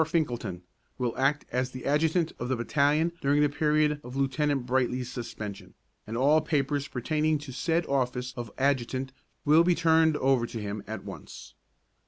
Finkelton 0.03 0.63
will 0.97 1.15
act 1.15 1.45
as 1.51 1.75
adjutant 1.75 2.33
of 2.39 2.49
the 2.49 2.55
battalion 2.55 3.11
during 3.21 3.43
the 3.43 3.49
period 3.49 4.01
of 4.03 4.15
Lieutenant 4.15 4.65
Brightly's 4.65 5.11
suspension, 5.11 5.75
and 6.07 6.17
all 6.17 6.41
papers 6.41 6.87
pertaining 6.87 7.37
to 7.37 7.53
said 7.53 7.85
office 7.85 8.33
of 8.35 8.49
adjutant 8.57 9.13
will 9.45 9.63
be 9.63 9.75
turned 9.75 10.17
over 10.17 10.47
to 10.47 10.59
him 10.59 10.81
at 10.87 11.03
once. 11.03 11.53